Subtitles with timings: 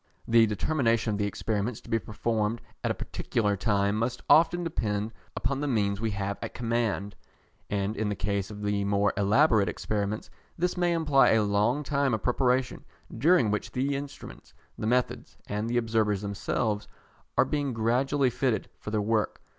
[0.27, 5.11] The determination of the experiments to be performed at a particular time must often depend
[5.35, 7.15] upon the means we have at command,
[7.69, 12.15] and in the case of the more elaborate experiments, this may imply a long time
[12.15, 12.83] of preparation,
[13.15, 16.87] during which the instruments, the methods, and the observers themselves,
[17.37, 19.43] are being gradually fitted for their work.